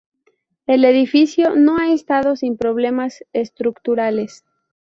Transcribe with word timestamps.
El 0.65 0.83
edificio 0.83 1.55
no 1.55 1.77
ha 1.77 1.91
estado 1.93 2.35
sin 2.35 2.57
problemas 2.57 3.23
estructurales. 3.33 4.43